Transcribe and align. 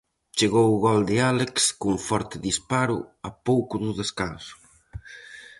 Chegou 0.37 0.67
o 0.73 0.81
gol 0.85 1.01
de 1.09 1.15
Álex 1.31 1.53
cun 1.81 1.97
forte 2.07 2.35
disparo 2.47 2.97
a 3.27 3.29
pouco 3.47 3.73
do 3.83 3.91
descanso. 4.01 4.55